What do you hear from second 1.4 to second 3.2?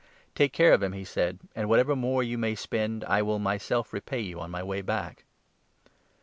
'and whatever more you may spend